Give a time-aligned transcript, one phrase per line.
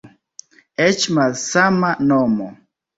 [0.87, 2.55] Eĉ malsama nomo.